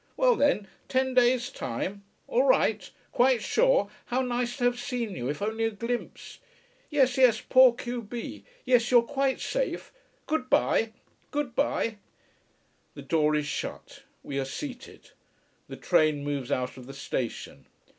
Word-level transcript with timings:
Well 0.17 0.35
then 0.35 0.67
ten 0.87 1.13
days' 1.13 1.51
time. 1.51 2.03
All 2.27 2.41
right 2.41 2.89
quite 3.11 3.43
sure 3.43 3.87
how 4.07 4.23
nice 4.23 4.57
to 4.57 4.63
have 4.63 4.79
seen 4.79 5.11
you, 5.15 5.29
if 5.29 5.43
only 5.43 5.63
a 5.63 5.69
glimpse. 5.69 6.39
Yes, 6.89 7.17
yes, 7.19 7.39
poor 7.39 7.73
q 7.75 8.01
b! 8.01 8.43
Yes, 8.65 8.89
you're 8.89 9.03
quite 9.03 9.39
safe. 9.39 9.91
Good 10.25 10.49
bye! 10.49 10.93
Good 11.29 11.53
bye!" 11.55 11.97
The 12.95 13.03
door 13.03 13.35
is 13.35 13.45
shut 13.45 14.01
we 14.23 14.39
are 14.39 14.43
seated 14.45 15.11
the 15.67 15.77
train 15.77 16.23
moves 16.23 16.51
out 16.51 16.77
of 16.77 16.87
the 16.87 16.95
station. 16.95 17.67